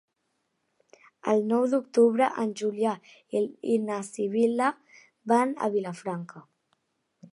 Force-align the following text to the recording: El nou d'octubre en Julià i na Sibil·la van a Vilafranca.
El 1.33 1.43
nou 1.51 1.67
d'octubre 1.73 2.29
en 2.45 2.55
Julià 2.61 2.93
i 3.75 3.77
na 3.91 3.99
Sibil·la 4.09 4.71
van 5.33 5.55
a 5.67 5.71
Vilafranca. 5.77 6.43